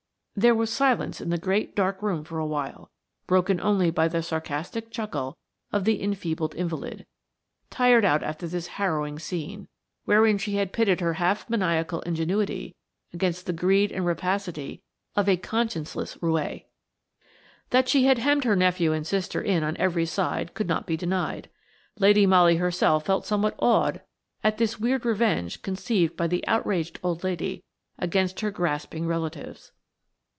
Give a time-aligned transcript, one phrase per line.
[0.33, 2.89] There was silence in the great, dark room for awhile,
[3.27, 5.37] broken only by the sarcastic chuckle
[5.73, 7.05] of the enfeebled invalid,
[7.69, 9.67] tired out after this harrowing scene,
[10.05, 12.73] wherein she had pitted her half maniacal ingenuity
[13.13, 14.81] against the greed and rapacity
[15.15, 16.63] of a conscienceless roué.
[17.69, 20.97] That she had hemmed her nephew and sister in on every side could not be
[20.97, 21.49] denied.
[21.99, 24.01] Lady Molly herself felt somewhat awed
[24.45, 27.63] at this weird revenge conceived by the outraged old lady
[27.99, 29.71] against her grasping relatives.